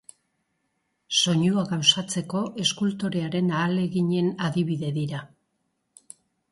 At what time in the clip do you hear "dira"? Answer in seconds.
5.01-5.25